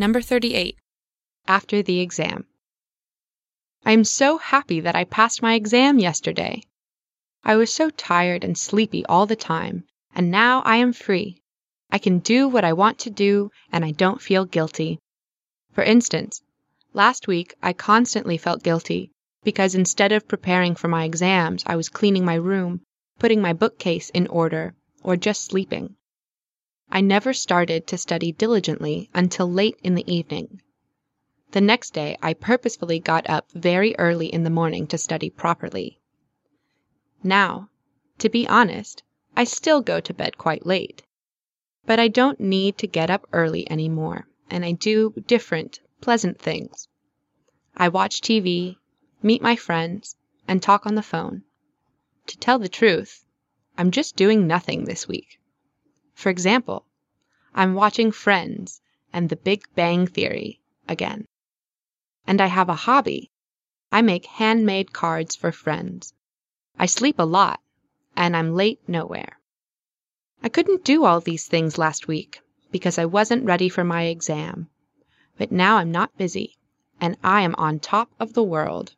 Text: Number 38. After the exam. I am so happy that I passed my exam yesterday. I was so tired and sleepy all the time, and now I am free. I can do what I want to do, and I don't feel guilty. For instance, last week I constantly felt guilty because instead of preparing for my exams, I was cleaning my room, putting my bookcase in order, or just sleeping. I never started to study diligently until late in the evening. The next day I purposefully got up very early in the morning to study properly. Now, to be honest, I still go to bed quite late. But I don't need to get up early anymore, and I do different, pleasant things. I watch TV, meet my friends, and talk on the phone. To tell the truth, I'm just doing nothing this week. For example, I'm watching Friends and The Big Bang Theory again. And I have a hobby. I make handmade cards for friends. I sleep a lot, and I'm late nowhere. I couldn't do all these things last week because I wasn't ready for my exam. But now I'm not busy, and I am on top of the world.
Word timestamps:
Number 0.00 0.20
38. 0.20 0.76
After 1.48 1.82
the 1.82 1.98
exam. 1.98 2.46
I 3.84 3.90
am 3.90 4.04
so 4.04 4.38
happy 4.38 4.78
that 4.78 4.94
I 4.94 5.02
passed 5.02 5.42
my 5.42 5.54
exam 5.54 5.98
yesterday. 5.98 6.62
I 7.42 7.56
was 7.56 7.72
so 7.72 7.90
tired 7.90 8.44
and 8.44 8.56
sleepy 8.56 9.04
all 9.06 9.26
the 9.26 9.34
time, 9.34 9.82
and 10.14 10.30
now 10.30 10.62
I 10.62 10.76
am 10.76 10.92
free. 10.92 11.42
I 11.90 11.98
can 11.98 12.20
do 12.20 12.46
what 12.46 12.62
I 12.62 12.74
want 12.74 13.00
to 13.00 13.10
do, 13.10 13.50
and 13.72 13.84
I 13.84 13.90
don't 13.90 14.22
feel 14.22 14.44
guilty. 14.44 15.00
For 15.72 15.82
instance, 15.82 16.42
last 16.92 17.26
week 17.26 17.56
I 17.60 17.72
constantly 17.72 18.38
felt 18.38 18.62
guilty 18.62 19.10
because 19.42 19.74
instead 19.74 20.12
of 20.12 20.28
preparing 20.28 20.76
for 20.76 20.86
my 20.86 21.02
exams, 21.02 21.64
I 21.66 21.74
was 21.74 21.88
cleaning 21.88 22.24
my 22.24 22.36
room, 22.36 22.82
putting 23.18 23.42
my 23.42 23.52
bookcase 23.52 24.10
in 24.10 24.28
order, 24.28 24.76
or 25.02 25.16
just 25.16 25.44
sleeping. 25.44 25.96
I 26.90 27.02
never 27.02 27.34
started 27.34 27.86
to 27.88 27.98
study 27.98 28.32
diligently 28.32 29.10
until 29.12 29.50
late 29.50 29.78
in 29.82 29.94
the 29.94 30.10
evening. 30.10 30.62
The 31.50 31.60
next 31.60 31.92
day 31.94 32.16
I 32.22 32.32
purposefully 32.32 32.98
got 32.98 33.28
up 33.28 33.50
very 33.52 33.94
early 33.98 34.32
in 34.32 34.42
the 34.42 34.50
morning 34.50 34.86
to 34.88 34.98
study 34.98 35.28
properly. 35.28 36.00
Now, 37.22 37.68
to 38.18 38.28
be 38.28 38.48
honest, 38.48 39.02
I 39.36 39.44
still 39.44 39.82
go 39.82 40.00
to 40.00 40.14
bed 40.14 40.38
quite 40.38 40.66
late. 40.66 41.02
But 41.84 42.00
I 42.00 42.08
don't 42.08 42.40
need 42.40 42.78
to 42.78 42.86
get 42.86 43.10
up 43.10 43.26
early 43.32 43.70
anymore, 43.70 44.26
and 44.48 44.64
I 44.64 44.72
do 44.72 45.12
different, 45.26 45.80
pleasant 46.00 46.40
things. 46.40 46.88
I 47.76 47.88
watch 47.88 48.20
TV, 48.20 48.76
meet 49.22 49.42
my 49.42 49.56
friends, 49.56 50.16
and 50.46 50.62
talk 50.62 50.86
on 50.86 50.94
the 50.94 51.02
phone. 51.02 51.42
To 52.28 52.38
tell 52.38 52.58
the 52.58 52.68
truth, 52.68 53.24
I'm 53.76 53.90
just 53.90 54.16
doing 54.16 54.46
nothing 54.46 54.84
this 54.84 55.06
week. 55.06 55.38
For 56.18 56.30
example, 56.30 56.84
I'm 57.54 57.74
watching 57.74 58.10
Friends 58.10 58.80
and 59.12 59.28
The 59.28 59.36
Big 59.36 59.62
Bang 59.76 60.08
Theory 60.08 60.60
again. 60.88 61.28
And 62.26 62.40
I 62.40 62.46
have 62.46 62.68
a 62.68 62.74
hobby. 62.74 63.30
I 63.92 64.02
make 64.02 64.24
handmade 64.26 64.92
cards 64.92 65.36
for 65.36 65.52
friends. 65.52 66.14
I 66.76 66.86
sleep 66.86 67.20
a 67.20 67.22
lot, 67.22 67.60
and 68.16 68.36
I'm 68.36 68.56
late 68.56 68.80
nowhere. 68.88 69.38
I 70.42 70.48
couldn't 70.48 70.82
do 70.82 71.04
all 71.04 71.20
these 71.20 71.46
things 71.46 71.78
last 71.78 72.08
week 72.08 72.40
because 72.72 72.98
I 72.98 73.04
wasn't 73.04 73.44
ready 73.44 73.68
for 73.68 73.84
my 73.84 74.06
exam. 74.06 74.68
But 75.36 75.52
now 75.52 75.76
I'm 75.76 75.92
not 75.92 76.18
busy, 76.18 76.58
and 77.00 77.16
I 77.22 77.42
am 77.42 77.54
on 77.54 77.78
top 77.78 78.10
of 78.18 78.32
the 78.32 78.42
world. 78.42 78.96